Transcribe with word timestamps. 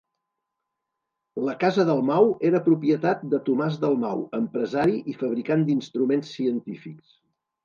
La 1.49 1.53
casa 1.63 1.85
Dalmau 1.89 2.25
era 2.49 2.61
propietat 2.69 3.21
de 3.35 3.41
Tomàs 3.51 3.77
Dalmau, 3.85 4.25
empresari 4.39 4.97
i 5.15 5.17
fabricant 5.21 5.69
d'instruments 5.69 6.35
científics. 6.41 7.15